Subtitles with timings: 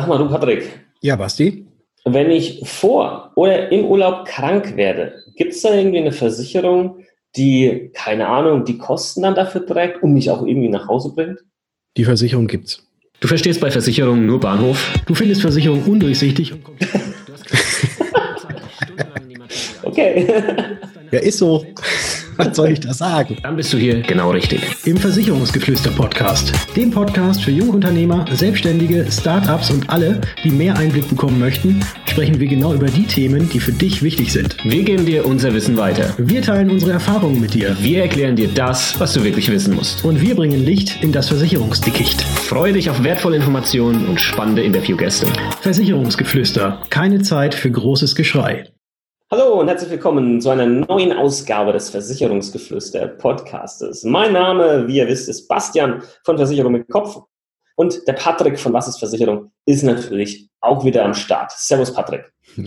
[0.00, 0.80] Sag mal, du Patrick.
[1.02, 1.66] Ja, Basti?
[2.06, 7.04] Wenn ich vor oder im Urlaub krank werde, gibt es da irgendwie eine Versicherung,
[7.36, 11.40] die, keine Ahnung, die Kosten dann dafür trägt und mich auch irgendwie nach Hause bringt?
[11.98, 12.82] Die Versicherung gibt's.
[13.20, 14.90] Du verstehst bei Versicherungen nur Bahnhof.
[15.04, 16.62] Du findest Versicherung undurchsichtig und
[19.82, 20.26] Okay.
[21.10, 21.66] Ja, ist so.
[22.40, 23.36] Was soll ich da sagen?
[23.42, 24.62] Dann bist du hier genau richtig.
[24.86, 26.54] Im Versicherungsgeflüster-Podcast.
[26.74, 32.48] Dem Podcast für Jungunternehmer, Selbstständige, Startups und alle, die mehr Einblick bekommen möchten, sprechen wir
[32.48, 34.56] genau über die Themen, die für dich wichtig sind.
[34.64, 36.14] Wir geben dir unser Wissen weiter.
[36.16, 37.76] Wir teilen unsere Erfahrungen mit dir.
[37.78, 40.02] Wir erklären dir das, was du wirklich wissen musst.
[40.02, 42.22] Und wir bringen Licht in das Versicherungsdickicht.
[42.22, 45.26] Freue dich auf wertvolle Informationen und spannende Interviewgäste.
[45.60, 46.80] Versicherungsgeflüster.
[46.88, 48.64] Keine Zeit für großes Geschrei.
[49.32, 54.02] Hallo und herzlich willkommen zu einer neuen Ausgabe des Versicherungsgeflüster Podcastes.
[54.02, 57.16] Mein Name, wie ihr wisst, ist Bastian von Versicherung mit Kopf
[57.76, 61.52] und der Patrick von Was ist Versicherung ist natürlich auch wieder am Start.
[61.52, 62.24] Servus Patrick.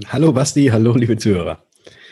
[0.08, 1.62] Hallo Basti, hallo liebe Zuhörer.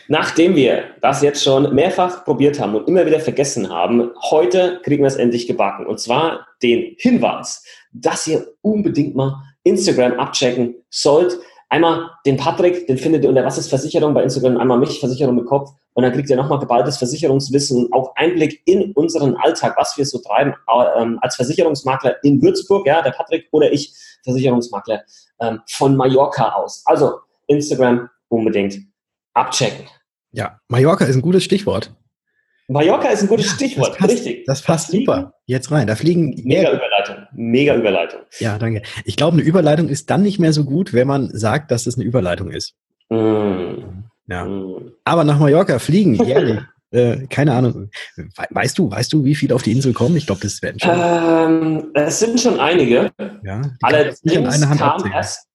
[0.09, 5.03] Nachdem wir das jetzt schon mehrfach probiert haben und immer wieder vergessen haben, heute kriegen
[5.03, 5.85] wir es endlich gebacken.
[5.85, 11.39] Und zwar den Hinweis, dass ihr unbedingt mal Instagram abchecken sollt.
[11.71, 15.35] Einmal den Patrick, den findet ihr unter Was ist Versicherung bei Instagram, einmal mich, Versicherung
[15.35, 15.71] mit Kopf.
[15.93, 20.05] Und dann kriegt ihr nochmal geballtes Versicherungswissen und auch Einblick in unseren Alltag, was wir
[20.05, 20.53] so treiben
[20.97, 23.93] ähm, als Versicherungsmakler in Würzburg, ja, der Patrick oder ich,
[24.25, 25.03] Versicherungsmakler
[25.39, 26.83] ähm, von Mallorca aus.
[26.85, 28.77] Also Instagram unbedingt
[29.33, 29.87] abchecken.
[30.31, 31.93] Ja, Mallorca ist ein gutes Stichwort.
[32.71, 34.45] Mallorca ist ein gutes Ja, Stichwort, das passt, richtig.
[34.45, 35.33] Das passt Da fliegen- super.
[35.45, 35.87] Jetzt rein.
[35.87, 38.21] Da fliegen Mega Überleitung, mega Überleitung.
[38.39, 38.81] Ja, danke.
[39.05, 41.95] Ich glaube, eine Überleitung ist dann nicht mehr so gut, wenn man sagt, dass es
[41.95, 42.73] eine Überleitung ist.
[43.09, 44.45] Mm, Ja.
[44.45, 44.91] mm.
[45.03, 46.59] Aber nach Mallorca fliegen, jährlich.
[46.91, 47.89] äh, keine Ahnung.
[48.15, 50.15] We weißt du, weißt du, wie viele auf die Insel kommen?
[50.17, 50.91] Ich glaube, das werden schon.
[50.93, 53.11] Ähm, es sind schon einige.
[53.43, 54.21] ja, Allerdings
[54.77, 55.47] kam erst,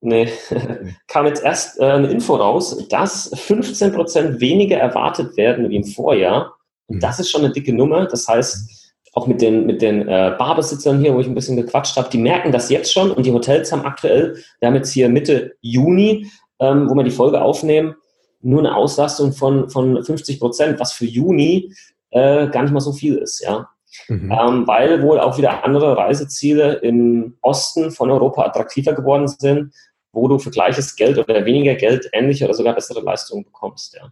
[0.00, 0.28] nee,
[1.08, 6.54] kam jetzt erst äh, eine Info raus, dass 15% weniger erwartet werden wie im Vorjahr.
[6.88, 7.00] Und Mhm.
[7.00, 8.06] das ist schon eine dicke Nummer.
[8.06, 11.96] Das heißt, auch mit den, mit den äh, Barbesitzern hier, wo ich ein bisschen gequatscht
[11.96, 15.08] habe, die merken das jetzt schon und die Hotels haben aktuell, wir haben jetzt hier
[15.08, 17.94] Mitte Juni, ähm, wo wir die Folge aufnehmen,
[18.40, 21.72] nur eine Auslastung von, von 50 Prozent, was für Juni
[22.10, 23.68] äh, gar nicht mal so viel ist, ja.
[24.06, 24.30] Mhm.
[24.30, 29.72] Ähm, weil wohl auch wieder andere Reiseziele im Osten von Europa attraktiver geworden sind,
[30.12, 33.94] wo du für gleiches Geld oder weniger Geld ähnliche oder sogar bessere Leistungen bekommst.
[33.96, 34.08] Ja.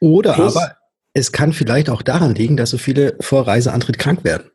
[0.00, 0.76] Oder Plus- aber
[1.16, 4.50] es kann vielleicht auch daran liegen, dass so viele vor Reiseantritt krank werden.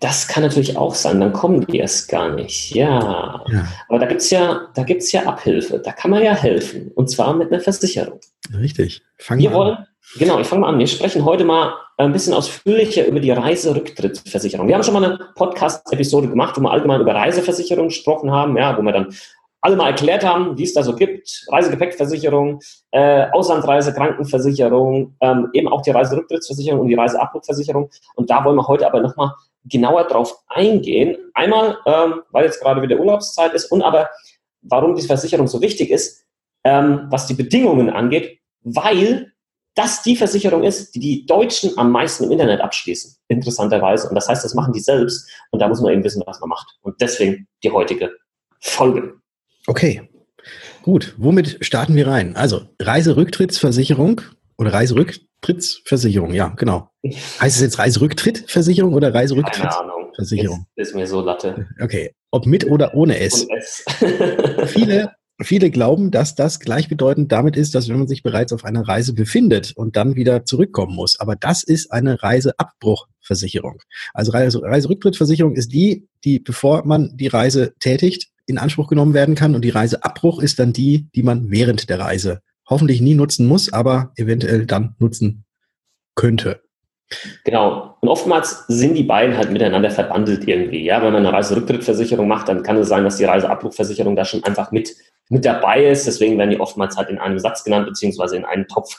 [0.00, 2.74] Das kann natürlich auch sein, dann kommen die erst gar nicht.
[2.74, 3.42] Ja.
[3.50, 5.78] Ja, Aber da gibt's ja, da gibt's ja Abhilfe.
[5.78, 6.90] Da kann man ja helfen.
[6.94, 8.20] Und zwar mit einer Versicherung.
[8.58, 9.02] richtig.
[9.18, 9.62] Fangen Wir wir an.
[9.66, 9.78] wollen,
[10.18, 10.78] genau, ich fange mal an.
[10.78, 14.68] Wir sprechen heute mal ein bisschen ausführlicher über die Reiserücktrittsversicherung.
[14.68, 18.76] Wir haben schon mal eine Podcast-Episode gemacht, wo wir allgemein über Reiseversicherung gesprochen haben, ja,
[18.78, 19.14] wo wir dann
[19.66, 21.44] alle mal erklärt haben, wie es da so gibt.
[21.50, 22.60] Reisegepäckversicherung,
[22.92, 27.90] äh, Auslandsreise, Krankenversicherung, ähm, eben auch die Reiserücktrittsversicherung und die Reiseabbruchversicherung.
[28.14, 29.32] Und da wollen wir heute aber nochmal
[29.64, 31.16] genauer drauf eingehen.
[31.34, 34.08] Einmal, ähm, weil jetzt gerade wieder Urlaubszeit ist und aber,
[34.62, 36.24] warum die Versicherung so wichtig ist,
[36.62, 39.32] ähm, was die Bedingungen angeht, weil
[39.74, 44.08] das die Versicherung ist, die die Deutschen am meisten im Internet abschließen, interessanterweise.
[44.08, 45.28] Und das heißt, das machen die selbst.
[45.50, 46.78] Und da muss man eben wissen, was man macht.
[46.82, 48.12] Und deswegen die heutige
[48.60, 49.20] Folge.
[49.66, 50.08] Okay,
[50.82, 51.14] gut.
[51.18, 52.36] Womit starten wir rein?
[52.36, 54.20] Also Reiserücktrittsversicherung
[54.56, 56.90] oder Reiserücktrittsversicherung, ja, genau.
[57.04, 60.66] Heißt es jetzt Reiserücktrittversicherung oder Keine Reiserücktrittsversicherung?
[60.76, 61.68] Ist, ist mir so Latte.
[61.80, 63.46] Okay, ob mit oder ohne S.
[64.66, 65.12] Viele,
[65.42, 69.14] viele glauben, dass das gleichbedeutend damit ist, dass wenn man sich bereits auf einer Reise
[69.14, 71.18] befindet und dann wieder zurückkommen muss.
[71.18, 73.82] Aber das ist eine Reiseabbruchversicherung.
[74.14, 79.34] Also Reise, Reiserücktrittversicherung ist die, die bevor man die Reise tätigt, in Anspruch genommen werden
[79.34, 79.54] kann.
[79.54, 83.72] Und die Reiseabbruch ist dann die, die man während der Reise hoffentlich nie nutzen muss,
[83.72, 85.44] aber eventuell dann nutzen
[86.14, 86.62] könnte.
[87.44, 87.96] Genau.
[88.00, 90.84] Und oftmals sind die beiden halt miteinander verbandelt irgendwie.
[90.84, 94.42] Ja, wenn man eine Reiserücktrittversicherung macht, dann kann es sein, dass die Reiseabbruchversicherung da schon
[94.42, 94.94] einfach mit,
[95.28, 96.06] mit dabei ist.
[96.06, 98.96] Deswegen werden die oftmals halt in einem Satz genannt, beziehungsweise in einen Topf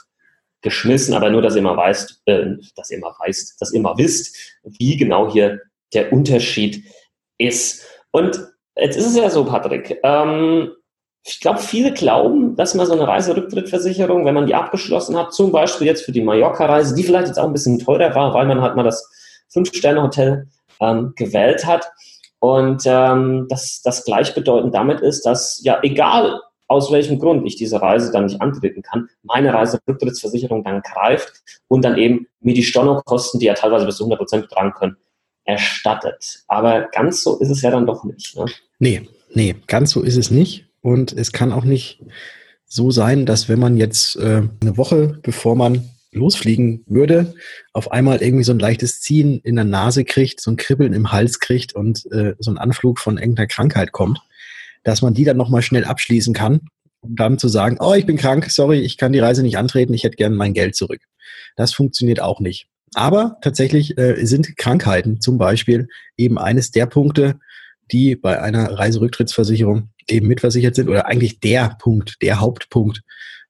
[0.61, 1.13] geschmissen.
[1.13, 2.45] Aber nur, dass ihr mal weißt, äh,
[2.75, 5.59] dass ihr mal weißt, dass ihr mal wisst, wie genau hier
[5.93, 6.85] der Unterschied
[7.37, 7.85] ist.
[8.11, 8.39] Und
[8.79, 10.71] jetzt ist es ja so, Patrick, ähm,
[11.25, 15.51] ich glaube, viele glauben, dass man so eine Reiserücktrittversicherung, wenn man die abgeschlossen hat, zum
[15.51, 18.61] Beispiel jetzt für die Mallorca-Reise, die vielleicht jetzt auch ein bisschen teurer war, weil man
[18.61, 19.11] halt mal das
[19.49, 20.47] Fünf-Sterne-Hotel
[20.79, 21.91] ähm, gewählt hat.
[22.39, 27.81] Und ähm, das, das gleichbedeutend damit ist, dass ja egal aus welchem Grund ich diese
[27.81, 33.39] Reise dann nicht antreten kann, meine Reiserücktrittsversicherung dann greift und dann eben mir die Stornokosten,
[33.39, 34.97] die ja teilweise bis zu 100 Prozent betragen können,
[35.47, 36.43] erstattet.
[36.47, 38.37] Aber ganz so ist es ja dann doch nicht.
[38.37, 38.45] Ne?
[38.77, 39.07] Nee,
[39.37, 40.65] Nee, ganz so ist es nicht.
[40.81, 42.01] Und es kann auch nicht
[42.65, 47.35] so sein, dass wenn man jetzt äh, eine Woche, bevor man losfliegen würde,
[47.73, 51.11] auf einmal irgendwie so ein leichtes Ziehen in der Nase kriegt, so ein Kribbeln im
[51.11, 54.19] Hals kriegt und äh, so ein Anflug von irgendeiner Krankheit kommt,
[54.83, 56.61] dass man die dann nochmal schnell abschließen kann,
[57.01, 59.93] um dann zu sagen, oh, ich bin krank, sorry, ich kann die Reise nicht antreten,
[59.93, 61.01] ich hätte gern mein Geld zurück.
[61.55, 62.67] Das funktioniert auch nicht.
[62.93, 67.39] Aber tatsächlich äh, sind Krankheiten zum Beispiel eben eines der Punkte,
[67.91, 73.01] die bei einer Reiserücktrittsversicherung eben mitversichert sind oder eigentlich der Punkt, der Hauptpunkt,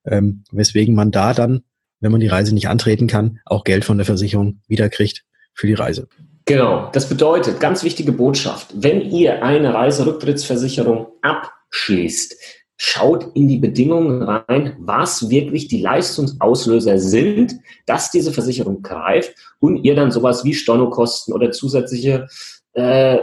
[0.04, 1.62] ähm, weswegen man da dann,
[2.00, 5.24] wenn man die Reise nicht antreten kann, auch Geld von der Versicherung wiederkriegt
[5.54, 6.08] für die Reise.
[6.44, 12.36] Genau, das bedeutet, ganz wichtige Botschaft, wenn ihr eine Reiserücktrittsversicherung abschließt,
[12.78, 19.84] schaut in die Bedingungen rein, was wirklich die Leistungsauslöser sind, dass diese Versicherung greift und
[19.84, 22.28] ihr dann sowas wie Stornokosten oder zusätzliche
[22.74, 23.18] äh,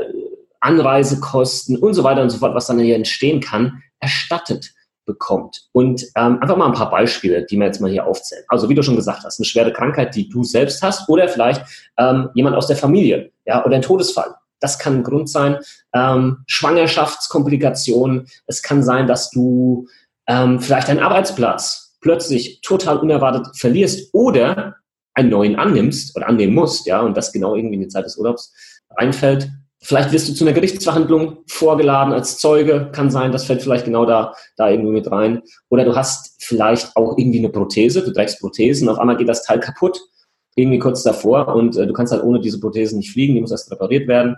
[0.59, 4.73] Anreisekosten und so weiter und so fort, was dann hier entstehen kann, erstattet
[5.05, 5.69] bekommt.
[5.71, 8.43] Und ähm, einfach mal ein paar Beispiele, die wir jetzt mal hier aufzählen.
[8.49, 11.63] Also wie du schon gesagt hast, eine schwere Krankheit, die du selbst hast oder vielleicht
[11.97, 14.35] ähm, jemand aus der Familie ja, oder ein Todesfall.
[14.59, 15.57] Das kann ein Grund sein.
[15.93, 18.27] Ähm, Schwangerschaftskomplikationen.
[18.47, 19.87] Es kann sein, dass du
[20.27, 24.75] ähm, vielleicht deinen Arbeitsplatz plötzlich total unerwartet verlierst oder
[25.13, 28.17] einen neuen annimmst oder annehmen musst, ja, und das genau irgendwie in die Zeit des
[28.17, 28.53] Urlaubs
[28.95, 29.49] einfällt.
[29.81, 34.05] Vielleicht wirst du zu einer Gerichtsverhandlung vorgeladen als Zeuge, kann sein, das fällt vielleicht genau
[34.05, 35.41] da, da irgendwie mit rein.
[35.69, 39.43] Oder du hast vielleicht auch irgendwie eine Prothese, du trägst Prothesen, auf einmal geht das
[39.43, 39.99] Teil kaputt,
[40.55, 43.51] irgendwie kurz davor und äh, du kannst halt ohne diese Prothesen nicht fliegen, die muss
[43.51, 44.37] erst repariert werden.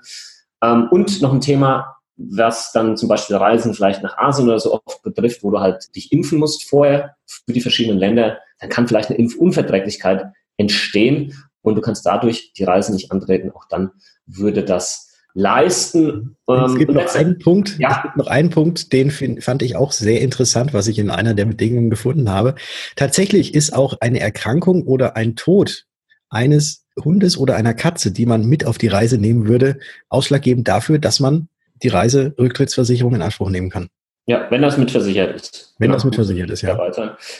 [0.64, 4.74] Ähm, und noch ein Thema, was dann zum Beispiel Reisen vielleicht nach Asien oder so
[4.74, 8.88] oft betrifft, wo du halt dich impfen musst vorher für die verschiedenen Länder, dann kann
[8.88, 10.25] vielleicht eine Impfunverträglichkeit
[10.58, 13.52] entstehen und du kannst dadurch die Reise nicht antreten.
[13.52, 13.92] Auch dann
[14.25, 16.36] würde das leisten.
[16.48, 17.92] es gibt ähm, noch einen Punkt, ja.
[17.92, 21.12] es gibt noch einen Punkt, den find, fand ich auch sehr interessant, was ich in
[21.12, 22.56] einer der Bedingungen gefunden habe.
[22.96, 25.86] Tatsächlich ist auch eine Erkrankung oder ein Tod
[26.29, 29.79] eines Hundes oder einer Katze, die man mit auf die Reise nehmen würde,
[30.09, 31.47] ausschlaggebend dafür, dass man
[31.83, 33.88] die Reiserücktrittsversicherung in Anspruch nehmen kann.
[34.25, 35.75] Ja, wenn das mitversichert ist.
[35.77, 35.95] Wenn genau.
[35.95, 36.77] das mitversichert ist, ja.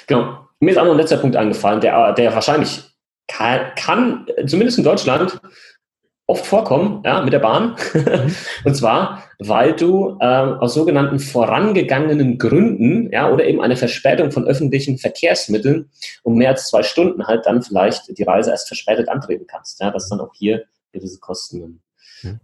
[0.08, 0.48] Genau.
[0.60, 2.84] Mir ist auch noch ein letzter Punkt eingefallen, der, der wahrscheinlich
[3.28, 5.40] kann, kann, zumindest in Deutschland,
[6.28, 7.76] oft vorkommen, ja, mit der Bahn.
[8.66, 14.46] und zwar, weil du ähm, aus sogenannten vorangegangenen Gründen, ja, oder eben eine Verspätung von
[14.46, 15.90] öffentlichen Verkehrsmitteln
[16.24, 19.80] um mehr als zwei Stunden halt dann vielleicht die Reise erst verspätet antreten kannst.
[19.80, 21.80] Ja, dass dann auch hier gewisse Kosten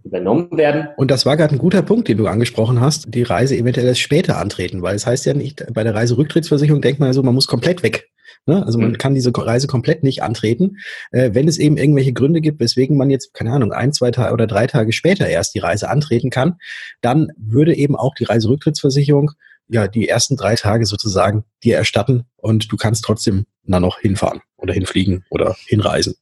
[0.04, 0.90] übernommen werden.
[0.98, 4.02] Und das war gerade ein guter Punkt, den du angesprochen hast, die Reise eventuell erst
[4.02, 7.34] später antreten, weil es heißt ja nicht, bei der Reiserücktrittsversicherung denkt man ja so, man
[7.34, 8.10] muss komplett weg.
[8.46, 8.66] Ne?
[8.66, 8.98] Also man mhm.
[8.98, 10.78] kann diese Reise komplett nicht antreten.
[11.12, 14.34] Äh, wenn es eben irgendwelche Gründe gibt, weswegen man jetzt, keine Ahnung, ein, zwei Tage
[14.34, 16.56] oder drei Tage später erst die Reise antreten kann,
[17.02, 19.32] dann würde eben auch die Reiserücktrittsversicherung
[19.70, 24.42] ja die ersten drei Tage sozusagen dir erstatten und du kannst trotzdem dann noch hinfahren
[24.58, 26.16] oder hinfliegen oder hinreisen.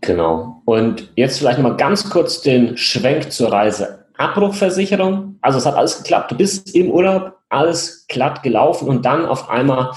[0.00, 0.62] Genau.
[0.64, 5.38] Und jetzt vielleicht nochmal ganz kurz den Schwenk zur Reiseabbruchversicherung.
[5.40, 6.30] Also es hat alles geklappt.
[6.32, 9.92] Du bist im Urlaub, alles glatt gelaufen und dann auf einmal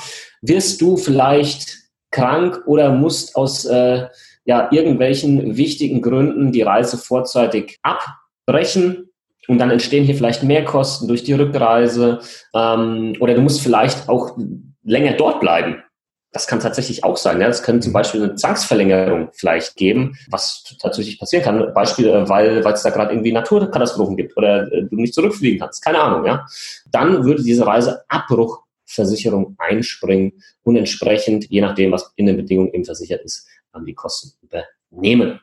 [0.48, 1.78] wirst du vielleicht
[2.12, 4.08] krank oder musst aus äh,
[4.46, 9.10] ja, irgendwelchen wichtigen Gründen die Reise vorzeitig abbrechen.
[9.48, 12.20] Und dann entstehen hier vielleicht mehr Kosten durch die Rückreise
[12.56, 14.38] ähm, oder du musst vielleicht auch
[14.84, 15.84] länger dort bleiben.
[16.32, 17.40] Das kann tatsächlich auch sein.
[17.40, 17.48] Ja?
[17.48, 17.94] Das könnte zum mhm.
[17.94, 21.74] Beispiel eine Zwangsverlängerung vielleicht geben, was tatsächlich passieren kann.
[21.74, 25.84] Beispiel, äh, weil es da gerade irgendwie Naturkatastrophen gibt oder äh, du nicht zurückfliegen kannst.
[25.84, 26.26] Keine Ahnung.
[26.26, 26.46] Ja?
[26.92, 32.74] Dann würde diese Reise Abbruch Versicherung einspringen und entsprechend, je nachdem, was in den Bedingungen
[32.74, 35.40] eben versichert ist, dann die Kosten übernehmen.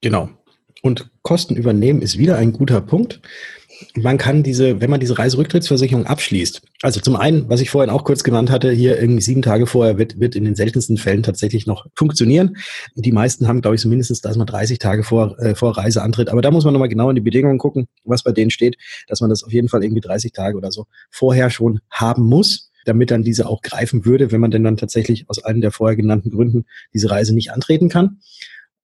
[0.00, 0.28] Genau.
[0.82, 3.20] Und Kosten übernehmen ist wieder ein guter Punkt.
[3.94, 8.04] Man kann diese, wenn man diese Reiserücktrittsversicherung abschließt, also zum einen, was ich vorhin auch
[8.04, 11.66] kurz genannt hatte, hier irgendwie sieben Tage vorher wird, wird in den seltensten Fällen tatsächlich
[11.66, 12.56] noch funktionieren.
[12.94, 16.02] Die meisten haben, glaube ich, so mindestens, dass man 30 Tage vor, äh, vor Reise
[16.02, 16.28] antritt.
[16.28, 18.76] Aber da muss man nochmal genau in die Bedingungen gucken, was bei denen steht,
[19.08, 22.71] dass man das auf jeden Fall irgendwie 30 Tage oder so vorher schon haben muss
[22.84, 25.96] damit dann diese auch greifen würde, wenn man denn dann tatsächlich aus einem der vorher
[25.96, 28.18] genannten Gründen diese Reise nicht antreten kann.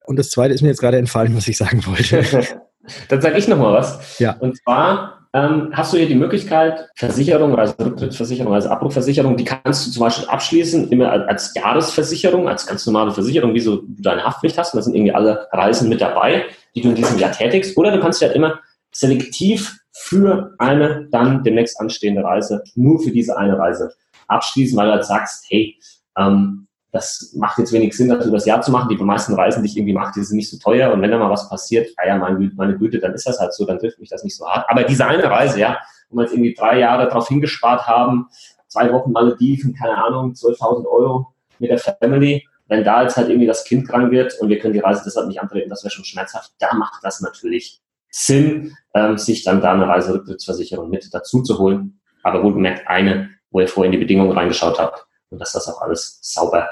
[0.05, 2.25] Und das Zweite ist mir jetzt gerade entfallen, was ich sagen wollte.
[3.09, 4.19] dann sage ich nochmal was.
[4.19, 4.37] Ja.
[4.39, 9.87] Und zwar ähm, hast du hier die Möglichkeit, Versicherung, also Rücktrittsversicherung, also Abbruchversicherung, die kannst
[9.87, 14.25] du zum Beispiel abschließen, immer als Jahresversicherung, als ganz normale Versicherung, wie so du deine
[14.25, 14.73] Haftpflicht hast.
[14.73, 17.77] Und da sind irgendwie alle Reisen mit dabei, die du in diesem Jahr tätigst.
[17.77, 18.61] Oder du kannst ja halt immer
[18.93, 23.93] selektiv für eine dann demnächst anstehende Reise, nur für diese eine Reise
[24.29, 25.79] abschließen, weil du halt sagst, hey,
[26.17, 28.89] ähm, das macht jetzt wenig Sinn, das über das Jahr zu machen.
[28.89, 30.93] Die meisten Reisen, die ich irgendwie mache, die sind nicht so teuer.
[30.93, 33.53] Und wenn da mal was passiert, ja, ja, meine, meine Güte, dann ist das halt
[33.53, 34.65] so, dann trifft mich das nicht so hart.
[34.69, 35.79] Aber diese eine Reise, ja,
[36.09, 38.29] wo wir jetzt irgendwie drei Jahre darauf hingespart haben,
[38.69, 42.47] zwei Wochen Malediven, keine Ahnung, 12.000 Euro mit der Family.
[42.69, 45.27] Wenn da jetzt halt irgendwie das Kind krank wird und wir können die Reise deshalb
[45.29, 46.53] nicht antreten, das wäre schon schmerzhaft.
[46.59, 52.01] Da macht das natürlich Sinn, ähm, sich dann da eine Reiserücktrittsversicherung mit dazu zu holen.
[52.23, 55.81] Aber wohlgemerkt eine, wo ihr vorher in die Bedingungen reingeschaut habt und dass das auch
[55.81, 56.69] alles sauber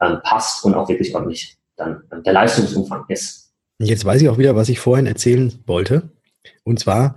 [0.00, 3.52] ähm, passt und auch wirklich ordentlich dann ähm, der Leistungsumfang ist.
[3.78, 6.10] Jetzt weiß ich auch wieder, was ich vorhin erzählen wollte.
[6.64, 7.16] Und zwar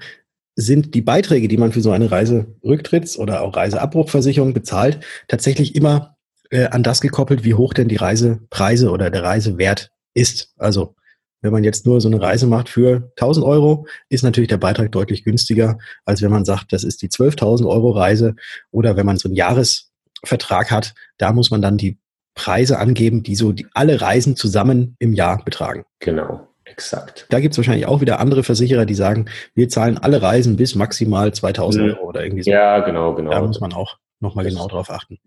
[0.56, 6.16] sind die Beiträge, die man für so eine Reiserücktritts- oder auch Reiseabbruchversicherung bezahlt, tatsächlich immer
[6.52, 10.54] äh, an das gekoppelt, wie hoch denn die Reisepreise oder der Reisewert ist.
[10.58, 10.96] Also
[11.44, 14.92] wenn man jetzt nur so eine Reise macht für 1000 Euro, ist natürlich der Beitrag
[14.92, 18.36] deutlich günstiger, als wenn man sagt, das ist die 12.000 Euro Reise
[18.72, 22.00] oder wenn man so einen Jahresvertrag hat, da muss man dann die
[22.34, 25.86] Preise angeben, die so die, alle Reisen zusammen im Jahr betragen.
[26.00, 26.48] Genau.
[26.66, 27.28] Exakt.
[27.30, 30.76] Da gibt es wahrscheinlich auch wieder andere Versicherer, die sagen, wir zahlen alle Reisen bis
[30.76, 31.92] maximal 2000 mhm.
[31.92, 32.50] Euro oder irgendwie so.
[32.50, 33.32] Ja, genau, genau.
[33.32, 35.20] Da muss man auch nochmal genau drauf achten.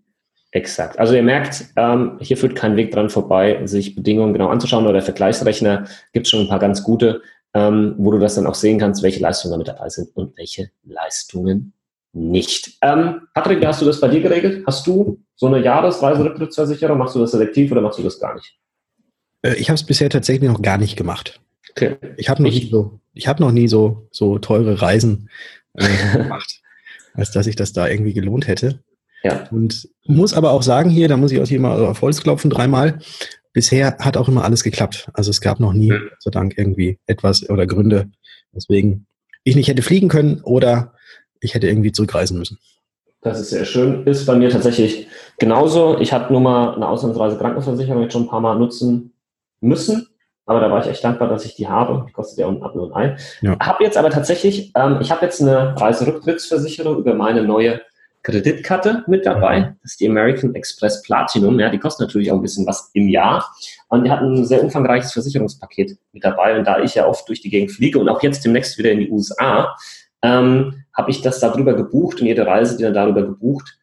[0.51, 0.97] Exakt.
[0.97, 5.01] Also ihr merkt, ähm, hier führt kein Weg dran vorbei, sich Bedingungen genau anzuschauen oder
[5.01, 7.21] Vergleichsrechner gibt es schon ein paar ganz gute,
[7.53, 10.71] ähm, wo du das dann auch sehen kannst, welche Leistungen damit dabei sind und welche
[10.83, 11.73] Leistungen
[12.13, 12.77] nicht.
[12.81, 14.63] Ähm, Patrick, wie hast du das bei dir geregelt?
[14.65, 16.97] Hast du so eine Jahresreiserücktrittsversicherung?
[16.97, 18.57] Machst du das selektiv oder machst du das gar nicht?
[19.41, 21.39] Äh, ich habe es bisher tatsächlich noch gar nicht gemacht.
[21.71, 21.97] Okay.
[22.15, 25.29] Ich habe noch, nie so, ich hab noch nie so, so teure Reisen
[25.73, 26.61] äh, gemacht,
[27.13, 28.79] als dass ich das da irgendwie gelohnt hätte.
[29.23, 29.47] Ja.
[29.51, 32.49] Und muss aber auch sagen hier, da muss ich auch hier mal auf Holz klopfen,
[32.49, 32.99] dreimal.
[33.53, 35.09] Bisher hat auch immer alles geklappt.
[35.13, 36.09] Also es gab noch nie, mhm.
[36.09, 38.09] Gott sei Dank, irgendwie etwas oder Gründe,
[38.51, 39.07] weswegen
[39.43, 40.93] ich nicht hätte fliegen können oder
[41.39, 42.59] ich hätte irgendwie zurückreisen müssen.
[43.21, 44.05] Das ist sehr schön.
[44.05, 45.07] Ist bei mir tatsächlich
[45.39, 45.99] genauso.
[45.99, 49.13] Ich habe nur mal eine Auslandsreise Krankenversicherung jetzt schon ein paar Mal nutzen
[49.59, 50.07] müssen.
[50.45, 52.05] Aber da war ich echt dankbar, dass ich die habe.
[52.07, 53.17] Die kostet ja ab und ein.
[53.41, 53.57] Ja.
[53.59, 57.81] Habe jetzt aber tatsächlich, ähm, ich habe jetzt eine Reiserücktrittsversicherung über meine neue
[58.27, 59.61] Kreditkarte mit dabei.
[59.61, 59.75] Mhm.
[59.81, 61.59] Das ist die American Express Platinum.
[61.59, 63.49] Ja, die kostet natürlich auch ein bisschen was im Jahr.
[63.87, 66.57] Und die hat ein sehr umfangreiches Versicherungspaket mit dabei.
[66.57, 68.99] Und da ich ja oft durch die Gegend fliege und auch jetzt demnächst wieder in
[68.99, 69.77] die USA,
[70.23, 73.77] ähm, habe ich das darüber gebucht und jede Reise, die dann darüber gebucht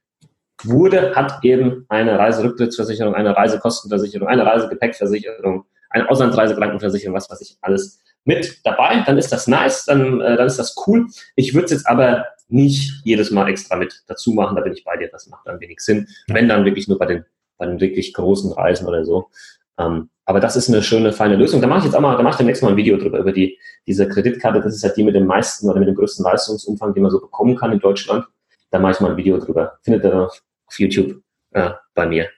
[0.63, 8.01] wurde, hat eben eine Reiserücktrittsversicherung, eine Reisekostenversicherung, eine Reisegepäckversicherung, eine Auslandsreisekrankenversicherung, was weiß ich, alles
[8.25, 9.03] mit dabei.
[9.07, 11.07] Dann ist das nice, dann, äh, dann ist das cool.
[11.35, 14.85] Ich würde es jetzt aber nicht jedes Mal extra mit dazu machen, da bin ich
[14.85, 16.07] bei dir, das macht dann wenig Sinn.
[16.27, 16.35] Ja.
[16.35, 17.25] Wenn dann wirklich nur bei den,
[17.59, 19.31] bei den wirklich großen Reisen oder so.
[19.79, 21.61] Ähm, aber das ist eine schöne, feine Lösung.
[21.61, 23.33] Da mache ich jetzt auch mal, da mache ich demnächst mal ein Video drüber, über
[23.33, 24.61] die, diese Kreditkarte.
[24.61, 27.21] Das ist halt die mit dem meisten oder mit dem größten Leistungsumfang, den man so
[27.21, 28.25] bekommen kann in Deutschland.
[28.71, 29.79] Da mache ich mal ein Video drüber.
[29.83, 31.21] Findet ihr auf YouTube
[31.53, 32.29] äh, bei mir.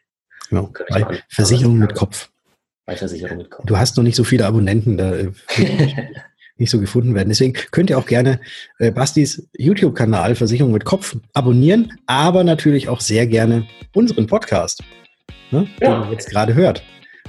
[0.51, 0.73] Genau.
[0.91, 2.31] Bei Versicherung mit Kopf.
[2.85, 3.67] Bei Versicherung mit Kopf.
[3.67, 5.33] Du hast noch nicht so viele Abonnenten, da äh,
[6.59, 7.29] nicht so gefunden werden.
[7.29, 8.41] Deswegen könnt ihr auch gerne
[8.79, 14.83] äh, Bastis YouTube-Kanal Versicherung mit Kopf abonnieren, aber natürlich auch sehr gerne unseren Podcast,
[15.51, 16.01] ne, ja.
[16.01, 16.83] den ihr jetzt gerade hört.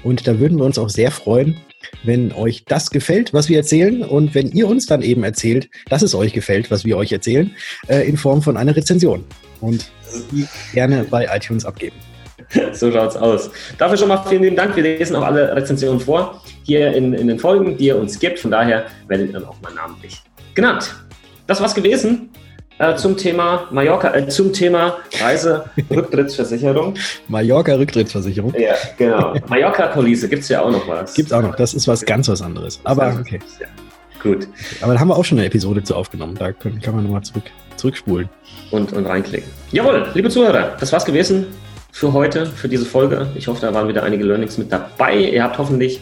[0.04, 1.58] Und da würden wir uns auch sehr freuen,
[2.04, 6.02] wenn euch das gefällt, was wir erzählen und wenn ihr uns dann eben erzählt, dass
[6.02, 7.52] es euch gefällt, was wir euch erzählen,
[7.88, 9.24] äh, in Form von einer Rezension.
[9.62, 9.92] Und
[10.32, 11.96] die gerne bei iTunes abgeben.
[12.74, 13.50] So schaut's aus.
[13.78, 14.76] Dafür schon mal vielen lieben Dank.
[14.76, 18.40] Wir lesen auch alle Rezensionen vor, hier in, in den Folgen, die ihr uns gibt.
[18.40, 20.22] Von daher werdet ihr dann auch mal namentlich
[20.54, 20.96] genannt.
[21.48, 22.30] Das war's gewesen
[22.80, 26.96] äh, zum Thema Mallorca, äh, zum Thema Reiserücktrittsversicherung.
[27.28, 28.54] Mallorca-Rücktrittsversicherung.
[28.58, 29.34] Ja, genau.
[29.48, 31.14] Mallorca-Police gibt es ja auch noch was.
[31.14, 31.56] Gibt es auch noch.
[31.56, 32.80] Das ist was ganz was anderes.
[32.84, 33.40] Aber okay.
[33.60, 33.68] Ja.
[34.22, 34.48] Gut.
[34.82, 36.36] Aber da haben wir auch schon eine Episode zu aufgenommen.
[36.36, 37.44] Da können, kann man nochmal zurück,
[37.76, 38.30] zurückspulen.
[38.72, 39.50] Und, und reinklicken.
[39.72, 41.48] Jawohl, liebe Zuhörer, das war's gewesen
[41.98, 43.28] für heute, für diese Folge.
[43.34, 45.18] Ich hoffe, da waren wieder einige Learnings mit dabei.
[45.18, 46.00] Ihr habt hoffentlich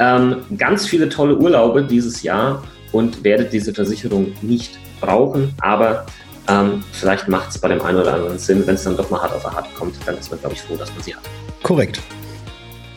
[0.00, 6.04] ähm, ganz viele tolle Urlaube dieses Jahr und werdet diese Versicherung nicht brauchen, aber
[6.48, 9.22] ähm, vielleicht macht es bei dem einen oder anderen Sinn, wenn es dann doch mal
[9.22, 11.22] hart auf hart kommt, dann ist man, glaube ich, froh, dass man sie hat.
[11.62, 12.00] Korrekt.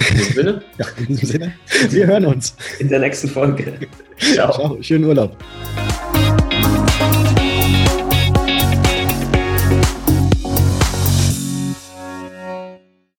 [0.09, 0.63] In diesem Sinne?
[0.79, 1.53] ja, in diesem Sinne.
[1.89, 2.55] Wir hören uns.
[2.79, 3.73] In der nächsten Folge.
[4.17, 4.51] Ciao.
[4.53, 4.77] Ciao.
[4.81, 5.37] Schönen Urlaub.